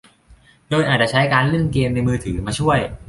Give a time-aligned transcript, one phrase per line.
[0.69, 2.79] โดยอาจจะใช้การเล่นเกมในมือถือมาช่วย